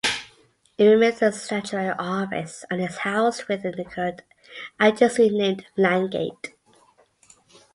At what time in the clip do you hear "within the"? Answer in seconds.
3.47-3.85